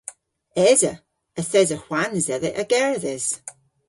[0.71, 0.93] Esa.
[1.39, 3.25] Yth esa hwans dhedha a gerdhes.